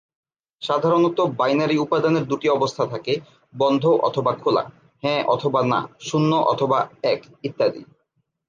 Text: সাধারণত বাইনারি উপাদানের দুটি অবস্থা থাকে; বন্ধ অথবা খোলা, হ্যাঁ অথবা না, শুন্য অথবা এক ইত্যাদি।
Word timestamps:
সাধারণত 0.61 1.17
বাইনারি 1.39 1.75
উপাদানের 1.77 2.25
দুটি 2.27 2.47
অবস্থা 2.49 2.83
থাকে; 2.85 3.13
বন্ধ 3.53 3.83
অথবা 4.07 4.31
খোলা, 4.35 4.63
হ্যাঁ 5.03 5.21
অথবা 5.27 5.61
না, 5.63 5.79
শুন্য 6.01 6.31
অথবা 6.53 6.79
এক 7.11 7.19
ইত্যাদি। 7.43 7.81